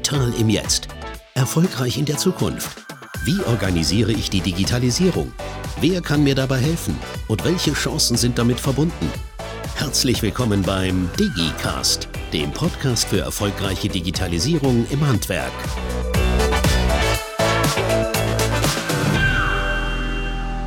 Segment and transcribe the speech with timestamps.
[0.00, 0.88] Digital im Jetzt.
[1.34, 2.86] Erfolgreich in der Zukunft.
[3.24, 5.30] Wie organisiere ich die Digitalisierung?
[5.78, 6.98] Wer kann mir dabei helfen?
[7.28, 9.12] Und welche Chancen sind damit verbunden?
[9.76, 15.52] Herzlich willkommen beim DigiCast, dem Podcast für erfolgreiche Digitalisierung im Handwerk.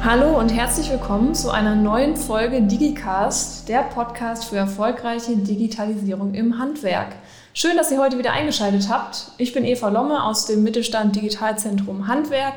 [0.04, 6.60] Hallo und herzlich willkommen zu einer neuen Folge DigiCast, der Podcast für erfolgreiche Digitalisierung im
[6.60, 7.16] Handwerk.
[7.56, 9.28] Schön, dass ihr heute wieder eingeschaltet habt.
[9.38, 12.56] Ich bin Eva Lomme aus dem Mittelstand Digitalzentrum Handwerk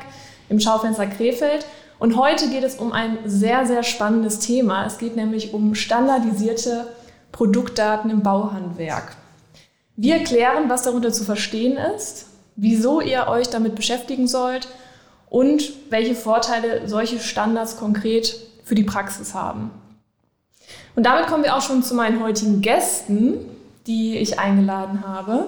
[0.49, 1.67] im Schaufenster Krefeld
[1.99, 4.87] und heute geht es um ein sehr, sehr spannendes Thema.
[4.87, 6.87] Es geht nämlich um standardisierte
[7.31, 9.15] Produktdaten im Bauhandwerk.
[9.95, 12.25] Wir erklären, was darunter zu verstehen ist,
[12.55, 14.67] wieso ihr euch damit beschäftigen sollt
[15.29, 19.69] und welche Vorteile solche Standards konkret für die Praxis haben.
[20.95, 23.56] Und damit kommen wir auch schon zu meinen heutigen Gästen,
[23.87, 25.47] die ich eingeladen habe.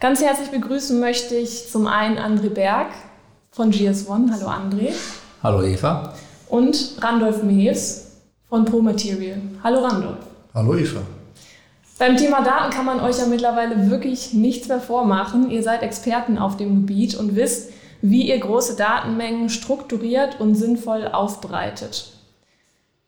[0.00, 2.88] Ganz herzlich begrüßen möchte ich zum einen André Berg
[3.50, 4.30] von GS1.
[4.32, 4.92] Hallo André.
[5.42, 6.14] Hallo Eva.
[6.48, 8.16] Und Randolph Mees
[8.48, 9.40] von ProMaterial.
[9.62, 10.26] Hallo Randolph.
[10.54, 11.00] Hallo Eva.
[11.98, 15.50] Beim Thema Daten kann man euch ja mittlerweile wirklich nichts mehr vormachen.
[15.50, 21.08] Ihr seid Experten auf dem Gebiet und wisst, wie ihr große Datenmengen strukturiert und sinnvoll
[21.08, 22.12] aufbereitet.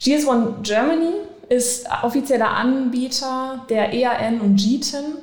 [0.01, 1.13] GS1 Germany
[1.51, 5.17] ist offizieller Anbieter der EAN und GTIN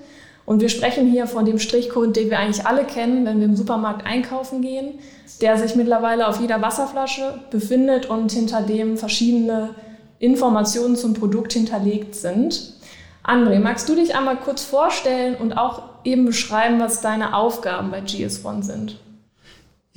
[0.46, 3.56] und wir sprechen hier von dem Strichcode, den wir eigentlich alle kennen, wenn wir im
[3.56, 5.00] Supermarkt einkaufen gehen,
[5.42, 9.76] der sich mittlerweile auf jeder Wasserflasche befindet und hinter dem verschiedene
[10.20, 12.74] Informationen zum Produkt hinterlegt sind.
[13.24, 18.00] André, magst du dich einmal kurz vorstellen und auch eben beschreiben, was deine Aufgaben bei
[18.00, 19.00] GS1 sind?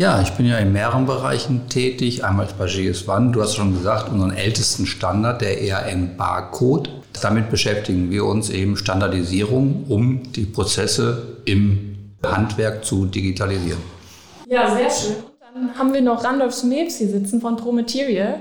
[0.00, 2.24] Ja, ich bin ja in mehreren Bereichen tätig.
[2.24, 6.88] Einmal bei GS1, du hast schon gesagt, unseren ältesten Standard, der ERN Barcode.
[7.20, 13.82] Damit beschäftigen wir uns eben Standardisierung, um die Prozesse im Handwerk zu digitalisieren.
[14.48, 15.16] Ja, sehr schön.
[15.52, 18.36] Dann haben wir noch Randolph Smebs hier sitzen von ProMaterial.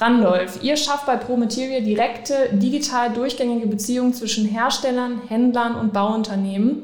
[0.00, 6.82] Randolph, ihr schafft bei ProMaterial direkte, digital durchgängige Beziehungen zwischen Herstellern, Händlern und Bauunternehmen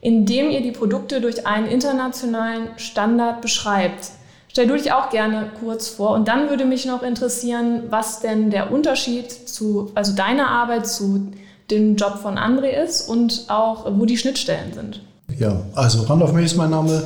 [0.00, 4.10] indem ihr die Produkte durch einen internationalen Standard beschreibt.
[4.48, 8.50] Stell du dich auch gerne kurz vor und dann würde mich noch interessieren, was denn
[8.50, 11.32] der Unterschied zu, also deiner Arbeit zu
[11.70, 15.02] dem Job von André ist und auch, wo die Schnittstellen sind.
[15.38, 17.02] Ja, also Randolph May ist mein Name,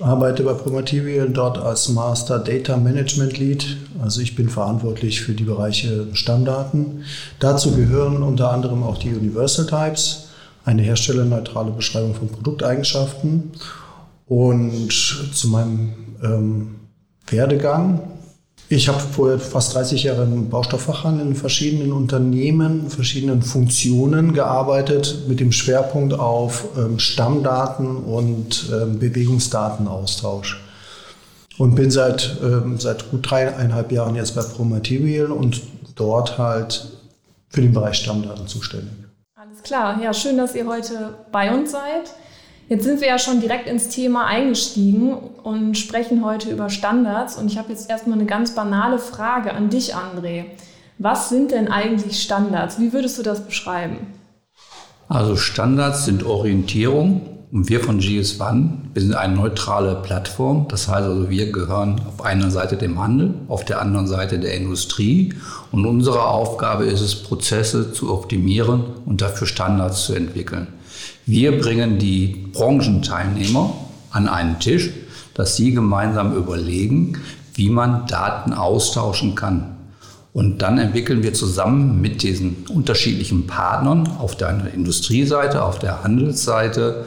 [0.00, 3.76] arbeite bei Promaterial dort als Master Data Management Lead.
[4.02, 7.04] Also ich bin verantwortlich für die Bereiche Stammdaten.
[7.38, 10.23] Dazu gehören unter anderem auch die Universal Types
[10.64, 13.52] eine herstellerneutrale Beschreibung von Produkteigenschaften.
[14.26, 14.90] Und
[15.34, 15.92] zu meinem
[16.22, 16.76] ähm,
[17.26, 18.00] Werdegang.
[18.70, 25.40] Ich habe vorher fast 30 Jahre im Baustofffachhandel in verschiedenen Unternehmen, verschiedenen Funktionen gearbeitet, mit
[25.40, 30.62] dem Schwerpunkt auf ähm, Stammdaten und ähm, Bewegungsdatenaustausch.
[31.58, 35.60] Und bin seit, ähm, seit gut dreieinhalb Jahren jetzt bei ProMaterial und
[35.94, 36.88] dort halt
[37.50, 39.03] für den Bereich Stammdaten zuständig
[39.64, 40.00] klar.
[40.00, 42.14] Ja, schön, dass ihr heute bei uns seid.
[42.68, 47.36] Jetzt sind wir ja schon direkt ins Thema eingestiegen und sprechen heute über Standards.
[47.36, 50.44] Und ich habe jetzt erstmal eine ganz banale Frage an dich, André.
[50.98, 52.78] Was sind denn eigentlich Standards?
[52.78, 54.06] Wie würdest du das beschreiben?
[55.08, 60.66] Also Standards sind Orientierung und wir von GS1, wir sind eine neutrale Plattform.
[60.68, 64.56] Das heißt also, wir gehören auf einer Seite dem Handel, auf der anderen Seite der
[64.56, 65.32] Industrie.
[65.70, 70.66] Und unsere Aufgabe ist es, Prozesse zu optimieren und dafür Standards zu entwickeln.
[71.26, 73.72] Wir bringen die Branchenteilnehmer
[74.10, 74.90] an einen Tisch,
[75.34, 77.18] dass sie gemeinsam überlegen,
[77.54, 79.76] wie man Daten austauschen kann.
[80.32, 87.04] Und dann entwickeln wir zusammen mit diesen unterschiedlichen Partnern auf der Industrieseite, auf der Handelsseite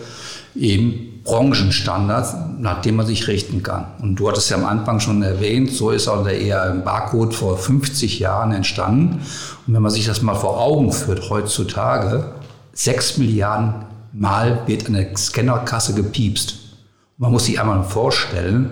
[0.58, 3.86] eben Branchenstandards, nach denen man sich richten kann.
[4.02, 7.58] Und du hattest ja am Anfang schon erwähnt, so ist auch der ERM Barcode vor
[7.58, 9.22] 50 Jahren entstanden.
[9.68, 12.34] Und wenn man sich das mal vor Augen führt, heutzutage,
[12.74, 13.74] 6 Milliarden
[14.14, 16.56] Mal wird eine Scannerkasse gepiepst.
[17.18, 18.72] Man muss sich einmal vorstellen,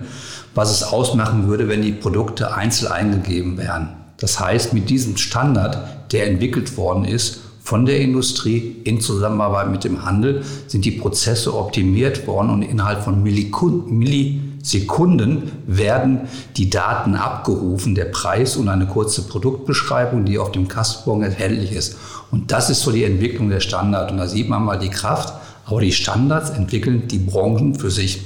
[0.54, 3.90] was es ausmachen würde, wenn die Produkte einzeln eingegeben wären.
[4.16, 9.82] Das heißt, mit diesem Standard, der entwickelt worden ist, von der Industrie in Zusammenarbeit mit
[9.82, 16.20] dem Handel sind die Prozesse optimiert worden und innerhalb von Millisekunden werden
[16.56, 21.96] die Daten abgerufen, der Preis und eine kurze Produktbeschreibung, die auf dem Kastenbon erhältlich ist.
[22.30, 24.12] Und das ist so die Entwicklung der Standards.
[24.12, 25.34] Und da sieht man mal die Kraft,
[25.64, 28.20] aber die Standards entwickeln die Branchen für sich.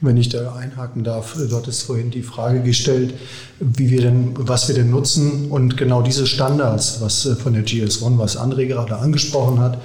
[0.00, 3.14] Wenn ich da einhaken darf, du hattest vorhin die Frage gestellt,
[3.58, 7.64] wie wir denn, was wir denn nutzen und genau diese Standards, was äh, von der
[7.64, 9.78] GS1, was André gerade angesprochen hat.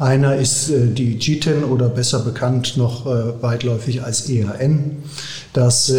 [0.00, 5.04] Einer ist äh, die GTIN oder besser bekannt noch äh, weitläufig als ERN,
[5.52, 5.92] dass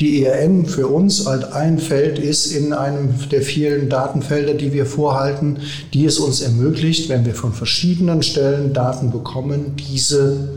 [0.00, 4.84] die ERN für uns halt ein Feld ist in einem der vielen Datenfelder, die wir
[4.84, 5.58] vorhalten,
[5.94, 10.48] die es uns ermöglicht, wenn wir von verschiedenen Stellen Daten bekommen, diese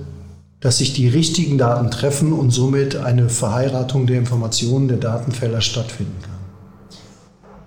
[0.62, 6.18] dass sich die richtigen Daten treffen und somit eine Verheiratung der Informationen der Datenfelder stattfinden
[6.22, 6.40] kann.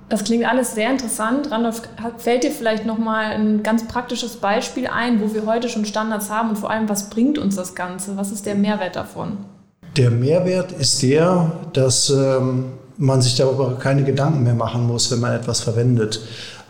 [0.09, 1.50] Das klingt alles sehr interessant.
[1.50, 1.81] Randolph,
[2.19, 6.29] fällt dir vielleicht noch mal ein ganz praktisches Beispiel ein, wo wir heute schon Standards
[6.29, 8.15] haben und vor allem, was bringt uns das Ganze?
[8.19, 9.39] Was ist der Mehrwert davon?
[9.97, 15.21] Der Mehrwert ist der, dass ähm, man sich darüber keine Gedanken mehr machen muss, wenn
[15.21, 16.21] man etwas verwendet.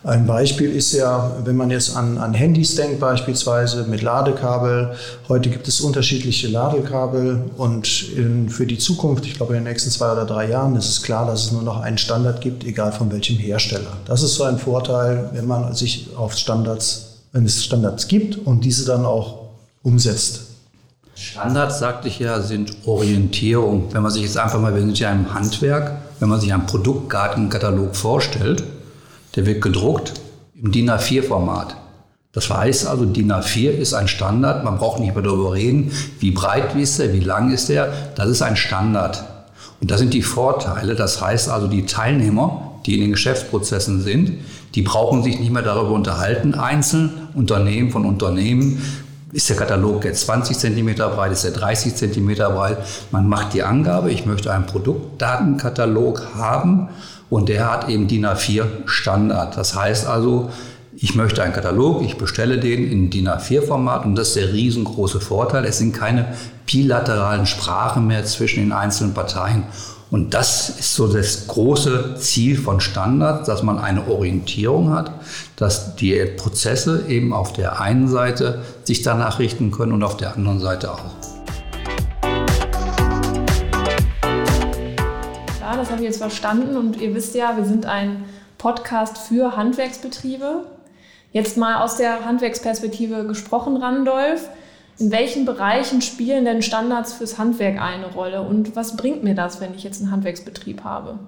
[0.04, 4.96] Ein Beispiel ist ja, wenn man jetzt an, an Handys denkt, beispielsweise mit Ladekabel.
[5.28, 9.90] Heute gibt es unterschiedliche Ladekabel und in, für die Zukunft, ich glaube in den nächsten
[9.90, 12.90] zwei oder drei Jahren, ist es klar, dass es nur noch einen Standard gibt, egal
[12.90, 13.92] von welchem Hersteller.
[14.04, 18.64] Das ist so ein Vorteil, wenn man sich auf Standards, wenn es Standards gibt und
[18.64, 19.50] diese dann auch
[19.84, 20.46] umsetzt.
[21.14, 23.94] Standards, sagte ich ja, sind Orientierung.
[23.94, 26.66] Wenn man sich jetzt einfach mal, wir sind ja im Handwerk, wenn man sich einen
[26.66, 28.64] Produktgartenkatalog vorstellt,
[29.36, 30.14] der wird gedruckt
[30.54, 31.76] im DIN A4-Format.
[32.32, 34.64] Das heißt also, DIN A4 ist ein Standard.
[34.64, 37.92] Man braucht nicht mehr darüber reden, wie breit ist der, wie lang ist der.
[38.14, 39.22] Das ist ein Standard.
[39.80, 40.94] Und das sind die Vorteile.
[40.94, 44.32] Das heißt also, die Teilnehmer, die in den Geschäftsprozessen sind,
[44.74, 48.82] die brauchen sich nicht mehr darüber unterhalten, einzeln, Unternehmen von Unternehmen.
[49.32, 52.78] Ist der Katalog jetzt 20 cm breit, ist er 30 cm breit?
[53.12, 56.90] Man macht die Angabe, ich möchte einen Produktdatenkatalog haben
[57.30, 59.56] und der hat eben DIN A4 Standard.
[59.56, 60.50] Das heißt also,
[60.94, 65.20] ich möchte einen Katalog, ich bestelle den in DIN A4-Format und das ist der riesengroße
[65.20, 65.64] Vorteil.
[65.64, 66.34] Es sind keine
[66.70, 69.64] bilateralen Sprachen mehr zwischen den einzelnen Parteien.
[70.12, 75.10] Und das ist so das große Ziel von Standards, dass man eine Orientierung hat,
[75.56, 80.34] dass die Prozesse eben auf der einen Seite sich danach richten können und auf der
[80.34, 81.00] anderen Seite auch.
[85.74, 86.76] das habe ich jetzt verstanden.
[86.76, 88.24] Und ihr wisst ja, wir sind ein
[88.58, 90.66] Podcast für Handwerksbetriebe.
[91.32, 94.46] Jetzt mal aus der Handwerksperspektive gesprochen, Randolph.
[95.02, 98.42] In welchen Bereichen spielen denn Standards fürs Handwerk eine Rolle?
[98.42, 101.18] Und was bringt mir das, wenn ich jetzt einen Handwerksbetrieb habe?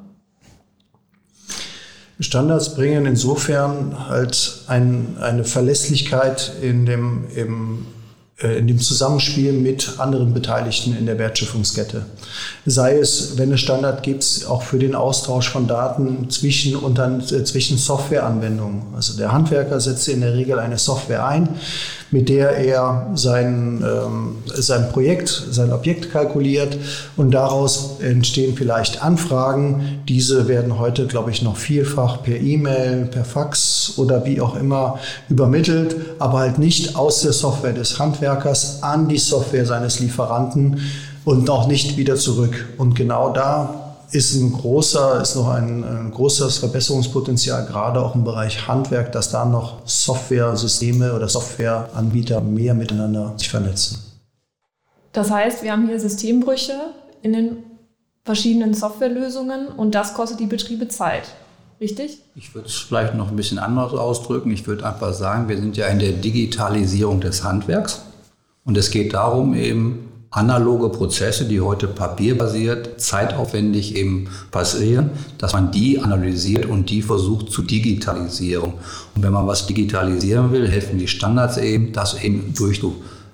[2.21, 7.87] Standards bringen insofern halt ein, eine Verlässlichkeit in dem, im
[8.39, 12.05] in dem Zusammenspiel mit anderen Beteiligten in der Wertschöpfungskette.
[12.67, 17.21] Sei es, wenn es Standard gibt, auch für den Austausch von Daten zwischen, und dann,
[17.21, 18.83] äh, zwischen Softwareanwendungen.
[18.97, 21.49] Also der Handwerker setzt in der Regel eine Software ein,
[22.11, 26.77] mit der er sein, ähm, sein Projekt, sein Objekt kalkuliert
[27.17, 30.03] und daraus entstehen vielleicht Anfragen.
[30.09, 34.99] Diese werden heute, glaube ich, noch vielfach per E-Mail, per Fax oder wie auch immer
[35.29, 38.24] übermittelt, aber halt nicht aus der Software des Handwerkers
[38.83, 40.81] an die Software seines Lieferanten
[41.25, 42.69] und auch nicht wieder zurück.
[42.79, 48.25] Und genau da ist ein großer, ist noch ein, ein, großes Verbesserungspotenzial, gerade auch im
[48.25, 53.99] Bereich Handwerk, dass da noch Software-Systeme oder Softwareanbieter mehr miteinander sich vernetzen.
[55.13, 56.75] Das heißt, wir haben hier Systembrüche
[57.23, 57.57] in den
[58.25, 61.25] verschiedenen Softwarelösungen und das kostet die Betriebe Zeit.
[61.81, 62.19] Richtig?
[62.37, 64.51] Ich würde es vielleicht noch ein bisschen anders ausdrücken.
[64.53, 68.03] Ich würde einfach sagen, wir sind ja in der Digitalisierung des Handwerks
[68.65, 75.71] und es geht darum, eben analoge Prozesse, die heute papierbasiert, zeitaufwendig eben passieren, dass man
[75.71, 78.73] die analysiert und die versucht zu digitalisieren.
[79.15, 82.81] Und wenn man was digitalisieren will, helfen die Standards eben, das eben durch,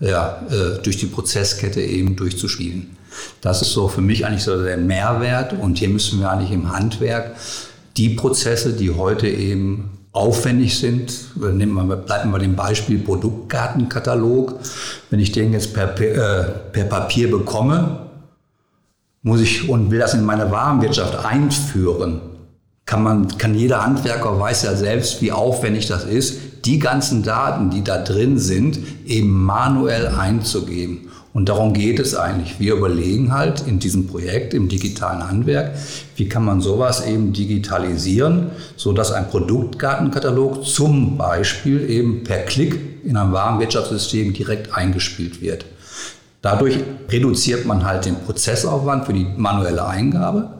[0.00, 2.96] ja, äh, durch die Prozesskette eben durchzuspielen.
[3.40, 6.70] Das ist so für mich eigentlich so der Mehrwert und hier müssen wir eigentlich im
[6.70, 7.34] Handwerk
[7.96, 11.12] die Prozesse, die heute eben aufwendig sind.
[11.36, 14.58] Nehmen wir, bleiben wir bei dem Beispiel Produktkartenkatalog.
[15.10, 18.06] Wenn ich den jetzt per, äh, per Papier bekomme,
[19.22, 22.20] muss ich und will das in meine Warenwirtschaft einführen,
[22.86, 27.70] kann man, kann jeder Handwerker weiß ja selbst, wie aufwendig das ist, die ganzen Daten,
[27.70, 31.09] die da drin sind, eben manuell einzugeben.
[31.32, 32.58] Und darum geht es eigentlich.
[32.58, 35.76] Wir überlegen halt in diesem Projekt im digitalen Handwerk,
[36.16, 43.16] wie kann man sowas eben digitalisieren, sodass ein Produktgartenkatalog zum Beispiel eben per Klick in
[43.16, 45.64] einem Warenwirtschaftssystem direkt eingespielt wird.
[46.42, 50.50] Dadurch reduziert man halt den Prozessaufwand für die manuelle Eingabe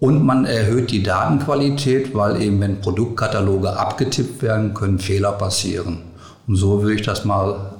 [0.00, 5.98] und man erhöht die Datenqualität, weil eben wenn Produktkataloge abgetippt werden, können Fehler passieren.
[6.46, 7.73] Und so würde ich das mal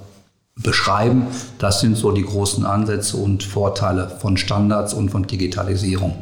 [0.63, 1.27] beschreiben.
[1.59, 6.17] Das sind so die großen Ansätze und Vorteile von Standards und von Digitalisierung.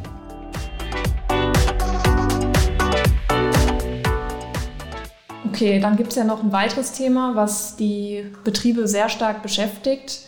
[5.47, 10.21] Okay, dann gibt es ja noch ein weiteres Thema, was die Betriebe sehr stark beschäftigt.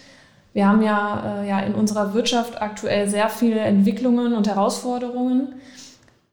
[0.54, 5.56] Wir haben ja, äh, ja in unserer Wirtschaft aktuell sehr viele Entwicklungen und Herausforderungen.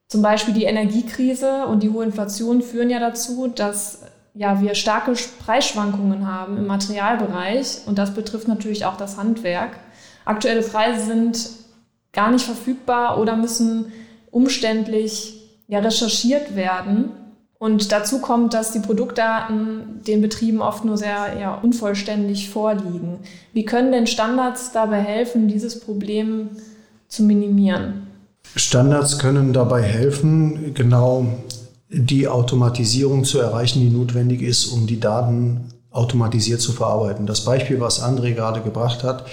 [0.08, 4.01] Zum Beispiel die Energiekrise und die hohe Inflation führen ja dazu, dass
[4.34, 9.72] ja, wir starke Preisschwankungen haben im Materialbereich und das betrifft natürlich auch das Handwerk.
[10.24, 11.50] Aktuelle Preise sind
[12.12, 13.92] gar nicht verfügbar oder müssen
[14.30, 17.10] umständlich ja, recherchiert werden.
[17.58, 23.20] Und dazu kommt, dass die Produktdaten den Betrieben oft nur sehr ja, unvollständig vorliegen.
[23.52, 26.50] Wie können denn Standards dabei helfen, dieses Problem
[27.06, 28.08] zu minimieren?
[28.56, 31.26] Standards können dabei helfen, genau
[31.92, 37.26] die Automatisierung zu erreichen, die notwendig ist, um die Daten automatisiert zu verarbeiten.
[37.26, 39.26] Das Beispiel, was André gerade gebracht hat,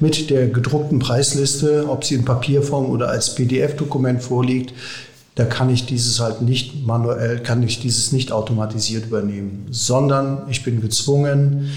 [0.00, 4.72] mit der gedruckten Preisliste, ob sie in Papierform oder als PDF-Dokument vorliegt,
[5.34, 10.64] da kann ich dieses halt nicht manuell, kann ich dieses nicht automatisiert übernehmen, sondern ich
[10.64, 11.70] bin gezwungen,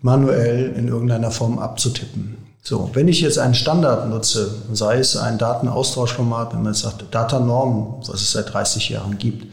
[0.00, 2.36] manuell in irgendeiner Form abzutippen.
[2.62, 8.02] So, wenn ich jetzt einen Standard nutze, sei es ein Datenaustauschformat, wenn man sagt Datanorm,
[8.06, 9.46] was es seit 30 Jahren gibt,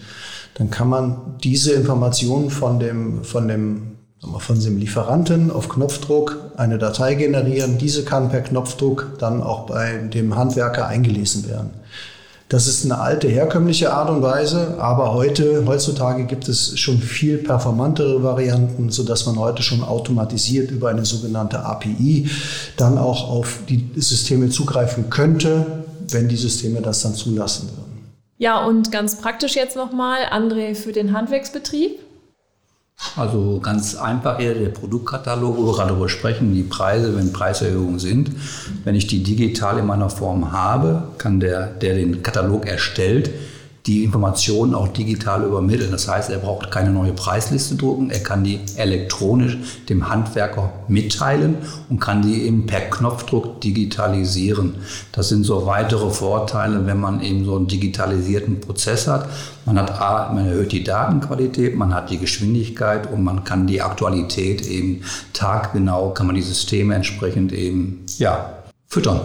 [0.56, 3.98] dann kann man diese Informationen von dem, von dem,
[4.40, 7.78] von dem Lieferanten auf Knopfdruck eine Datei generieren.
[7.78, 11.70] Diese kann per Knopfdruck dann auch bei dem Handwerker eingelesen werden.
[12.50, 17.39] Das ist eine alte, herkömmliche Art und Weise, aber heute, heutzutage gibt es schon viel
[17.39, 22.30] performantere Varianten, sodass man heute schon automatisiert über eine sogenannte API
[22.77, 27.88] dann auch auf die Systeme zugreifen könnte, wenn die Systeme das dann zulassen würden.
[28.38, 32.00] Ja, und ganz praktisch jetzt nochmal, André, für den Handwerksbetrieb.
[33.18, 38.00] Also ganz einfach hier der Produktkatalog, wo wir gerade darüber sprechen, die Preise, wenn Preiserhöhungen
[38.00, 38.32] sind.
[38.84, 43.32] Wenn ich die digital in meiner Form habe, kann der, der den Katalog erstellt,
[43.88, 45.91] die Informationen auch digital übermitteln.
[45.91, 51.56] Das heißt, er braucht keine neue Preisliste drucken, er kann die elektronisch dem Handwerker mitteilen
[51.89, 54.75] und kann die eben per Knopfdruck digitalisieren.
[55.13, 59.29] Das sind so weitere Vorteile, wenn man eben so einen digitalisierten Prozess hat.
[59.65, 63.82] Man hat A, man erhöht die Datenqualität, man hat die Geschwindigkeit und man kann die
[63.82, 65.03] Aktualität eben
[65.34, 68.53] taggenau, kann man die Systeme entsprechend eben, ja,
[68.88, 69.22] füttern.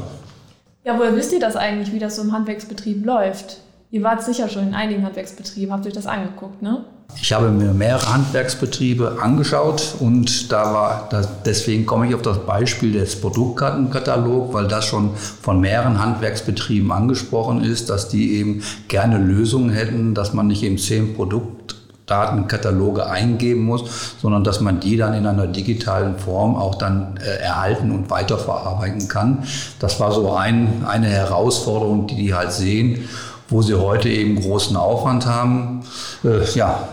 [0.84, 3.58] Ja, woher wisst ihr das eigentlich, wie das so im Handwerksbetrieb läuft?
[3.92, 6.86] Ihr wart sicher schon in einigen Handwerksbetrieben, habt euch das angeguckt, ne?
[7.20, 12.38] Ich habe mir mehrere Handwerksbetriebe angeschaut und da war, das, deswegen komme ich auf das
[12.46, 19.18] Beispiel des Produktkartenkatalogs, weil das schon von mehreren Handwerksbetrieben angesprochen ist, dass die eben gerne
[19.18, 25.12] Lösungen hätten, dass man nicht eben zehn Produktdatenkataloge eingeben muss, sondern dass man die dann
[25.12, 29.44] in einer digitalen Form auch dann äh, erhalten und weiterverarbeiten kann.
[29.80, 33.06] Das war so ein, eine Herausforderung, die die halt sehen
[33.52, 35.82] wo sie heute eben großen Aufwand haben.
[36.24, 36.88] Äh, ja,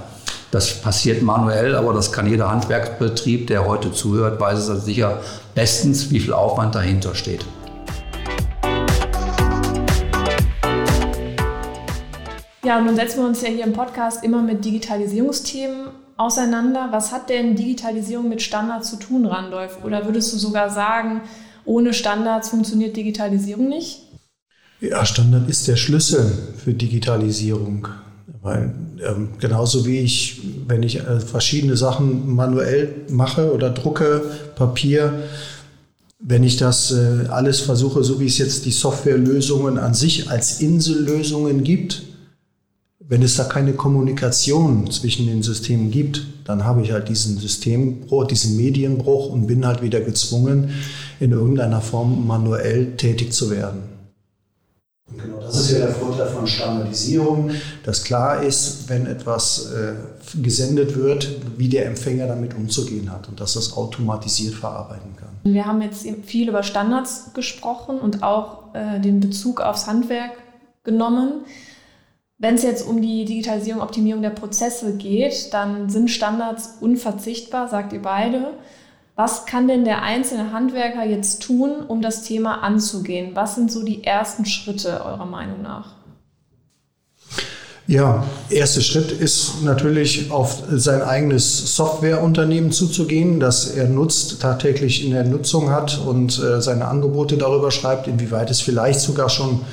[0.52, 5.20] das passiert manuell, aber das kann jeder Handwerksbetrieb, der heute zuhört, weiß es sicher
[5.56, 7.46] bestens, wie viel Aufwand dahinter steht.
[12.64, 15.88] Ja, nun setzen wir uns ja hier im Podcast immer mit Digitalisierungsthemen
[16.18, 16.90] auseinander.
[16.92, 19.80] Was hat denn Digitalisierung mit Standards zu tun, Randolph?
[19.84, 21.22] Oder würdest du sogar sagen,
[21.64, 24.09] ohne Standards funktioniert Digitalisierung nicht?
[24.82, 27.88] Ja, Standard ist der Schlüssel für Digitalisierung.
[28.42, 28.74] Weil
[29.06, 34.24] ähm, genauso wie ich, wenn ich äh, verschiedene Sachen manuell mache oder drucke,
[34.56, 35.24] Papier,
[36.20, 40.62] wenn ich das äh, alles versuche, so wie es jetzt die Softwarelösungen an sich als
[40.62, 42.04] Insellösungen gibt,
[43.00, 48.28] wenn es da keine Kommunikation zwischen den Systemen gibt, dann habe ich halt diesen Systembruch,
[48.28, 50.70] diesen Medienbruch und bin halt wieder gezwungen,
[51.20, 53.99] in irgendeiner Form manuell tätig zu werden.
[55.52, 57.52] Das ist ja der Vorteil von Standardisierung,
[57.84, 59.94] dass klar ist, wenn etwas äh,
[60.42, 61.28] gesendet wird,
[61.58, 65.30] wie der Empfänger damit umzugehen hat und dass das automatisiert verarbeiten kann.
[65.44, 70.32] Wir haben jetzt viel über Standards gesprochen und auch äh, den Bezug aufs Handwerk
[70.84, 71.46] genommen.
[72.38, 77.92] Wenn es jetzt um die Digitalisierung, Optimierung der Prozesse geht, dann sind Standards unverzichtbar, sagt
[77.92, 78.54] ihr beide.
[79.20, 83.32] Was kann denn der einzelne Handwerker jetzt tun, um das Thema anzugehen?
[83.34, 85.88] Was sind so die ersten Schritte eurer Meinung nach?
[87.86, 95.12] Ja, erster Schritt ist natürlich auf sein eigenes Softwareunternehmen zuzugehen, das er nutzt, tagtäglich in
[95.12, 99.64] der Nutzung hat und äh, seine Angebote darüber schreibt, inwieweit es vielleicht sogar schon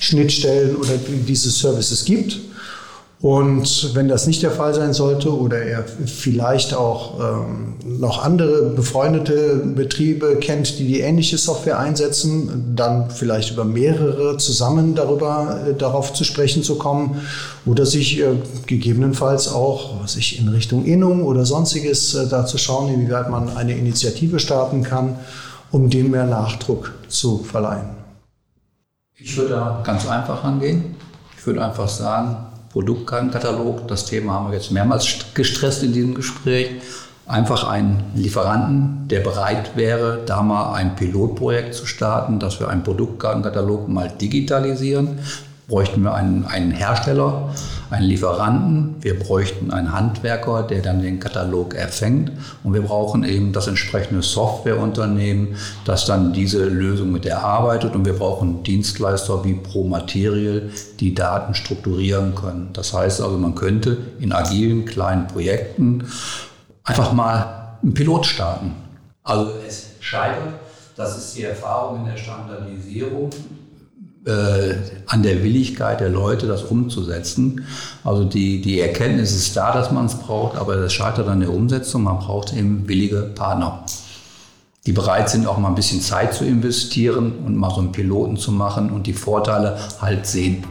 [0.00, 2.40] Schnittstellen oder diese Services gibt
[3.20, 8.70] Und wenn das nicht der Fall sein sollte oder er vielleicht auch ähm, noch andere
[8.70, 15.74] befreundete Betriebe kennt, die die ähnliche Software einsetzen, dann vielleicht über mehrere zusammen darüber äh,
[15.74, 17.22] darauf zu sprechen zu kommen
[17.64, 22.92] oder sich äh, gegebenenfalls auch sich in Richtung Innung oder sonstiges äh, da zu schauen,
[22.92, 25.18] inwieweit man eine Initiative starten kann,
[25.70, 27.96] um dem mehr Nachdruck zu verleihen.
[29.18, 30.96] Ich würde da ganz einfach rangehen.
[31.38, 32.45] Ich würde einfach sagen,
[32.76, 33.88] Produktkatalog.
[33.88, 36.72] Das Thema haben wir jetzt mehrmals gestresst in diesem Gespräch.
[37.26, 42.82] Einfach einen Lieferanten, der bereit wäre, da mal ein Pilotprojekt zu starten, dass wir einen
[42.82, 45.20] Produktkatalog mal digitalisieren
[45.68, 47.52] bräuchten wir einen, einen Hersteller,
[47.90, 52.30] einen Lieferanten, wir bräuchten einen Handwerker, der dann den Katalog erfängt.
[52.62, 57.94] Und wir brauchen eben das entsprechende Softwareunternehmen, das dann diese Lösung mit erarbeitet.
[57.94, 60.70] Und wir brauchen Dienstleister wie Pro Material,
[61.00, 62.70] die Daten strukturieren können.
[62.72, 66.06] Das heißt also, man könnte in agilen kleinen Projekten
[66.84, 68.72] einfach mal einen Pilot starten.
[69.24, 70.54] Also es scheitert,
[70.96, 73.30] das ist die Erfahrung in der Standardisierung
[74.26, 77.64] an der Willigkeit der Leute, das umzusetzen.
[78.02, 81.52] Also die, die Erkenntnis ist da, dass man es braucht, aber das scheitert an der
[81.52, 82.02] Umsetzung.
[82.02, 83.84] Man braucht eben willige Partner,
[84.84, 88.36] die bereit sind, auch mal ein bisschen Zeit zu investieren und mal so einen Piloten
[88.36, 90.64] zu machen und die Vorteile halt sehen.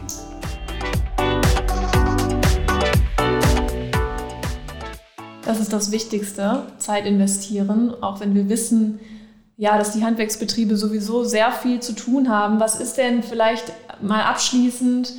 [5.46, 9.00] Das ist das Wichtigste, Zeit investieren, auch wenn wir wissen,
[9.56, 12.60] ja, dass die Handwerksbetriebe sowieso sehr viel zu tun haben.
[12.60, 13.72] Was ist denn vielleicht
[14.02, 15.14] mal abschließend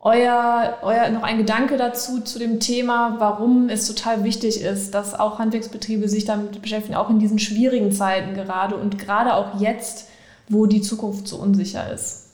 [0.00, 5.18] euer, euer noch ein Gedanke dazu, zu dem Thema, warum es total wichtig ist, dass
[5.18, 10.08] auch Handwerksbetriebe sich damit beschäftigen, auch in diesen schwierigen Zeiten gerade und gerade auch jetzt,
[10.48, 12.26] wo die Zukunft so unsicher ist?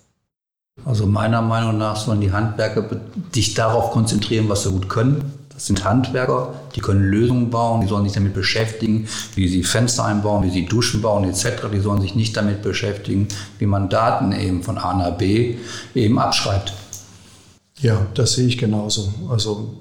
[0.84, 2.84] Also meiner Meinung nach sollen die Handwerker
[3.32, 7.86] sich darauf konzentrieren, was sie gut können das sind Handwerker, die können Lösungen bauen, die
[7.86, 9.06] sollen sich damit beschäftigen,
[9.36, 11.68] wie sie Fenster einbauen, wie sie Duschen bauen etc.
[11.72, 15.56] Die sollen sich nicht damit beschäftigen, wie man Daten eben von A nach B
[15.94, 16.74] eben abschreibt.
[17.80, 19.14] Ja, das sehe ich genauso.
[19.30, 19.74] Also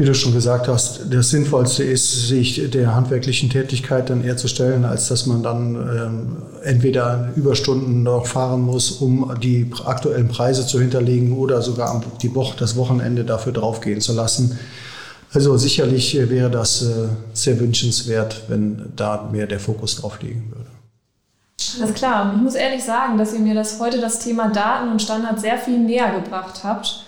[0.00, 4.48] wie du schon gesagt hast, das Sinnvollste ist, sich der handwerklichen Tätigkeit dann eher zu
[4.48, 10.66] stellen, als dass man dann ähm, entweder Überstunden noch fahren muss, um die aktuellen Preise
[10.66, 14.58] zu hinterlegen oder sogar die Woche, das Wochenende dafür draufgehen zu lassen.
[15.34, 20.70] Also sicherlich wäre das äh, sehr wünschenswert, wenn da mehr der Fokus drauf liegen würde.
[21.78, 22.32] Alles klar.
[22.34, 25.58] Ich muss ehrlich sagen, dass ihr mir das heute das Thema Daten und Standards sehr
[25.58, 27.04] viel näher gebracht habt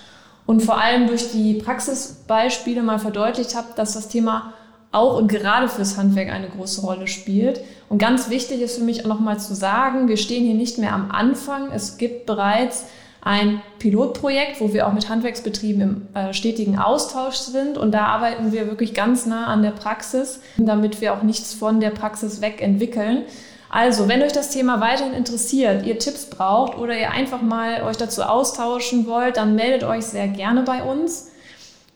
[0.46, 4.55] und vor allem durch die Praxisbeispiele mal verdeutlicht habe, dass das Thema
[4.90, 7.61] auch und gerade fürs Handwerk eine große Rolle spielt.
[7.88, 10.92] Und ganz wichtig ist für mich auch nochmal zu sagen, wir stehen hier nicht mehr
[10.92, 11.70] am Anfang.
[11.72, 12.85] Es gibt bereits
[13.22, 17.78] ein Pilotprojekt, wo wir auch mit Handwerksbetrieben im äh, stetigen Austausch sind.
[17.78, 21.81] Und da arbeiten wir wirklich ganz nah an der Praxis, damit wir auch nichts von
[21.81, 23.24] der Praxis weg entwickeln.
[23.72, 27.96] Also, wenn euch das Thema weiterhin interessiert, ihr Tipps braucht oder ihr einfach mal euch
[27.96, 31.30] dazu austauschen wollt, dann meldet euch sehr gerne bei uns.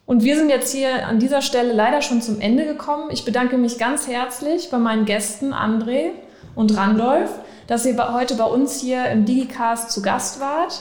[0.07, 3.11] Und wir sind jetzt hier an dieser Stelle leider schon zum Ende gekommen.
[3.11, 6.13] Ich bedanke mich ganz herzlich bei meinen Gästen André
[6.55, 7.31] und Randolph,
[7.67, 10.81] dass ihr heute bei uns hier im Digicast zu Gast wart.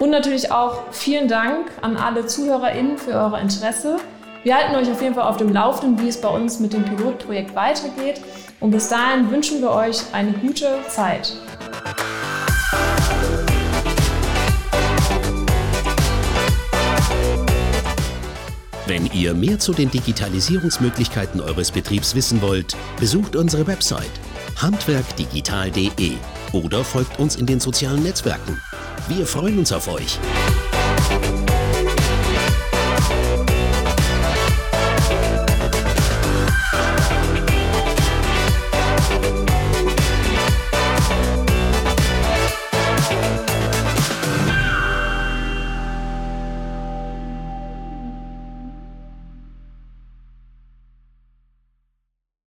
[0.00, 3.98] Und natürlich auch vielen Dank an alle ZuhörerInnen für eure Interesse.
[4.42, 6.84] Wir halten euch auf jeden Fall auf dem Laufenden, wie es bei uns mit dem
[6.84, 8.20] Pilotprojekt weitergeht.
[8.60, 11.32] Und bis dahin wünschen wir euch eine gute Zeit.
[18.86, 24.10] Wenn ihr mehr zu den Digitalisierungsmöglichkeiten eures Betriebs wissen wollt, besucht unsere Website
[24.60, 26.12] handwerkdigital.de
[26.52, 28.60] oder folgt uns in den sozialen Netzwerken.
[29.08, 30.18] Wir freuen uns auf euch.